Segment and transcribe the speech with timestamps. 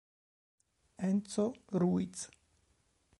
[1.09, 2.33] Enzo Ruiz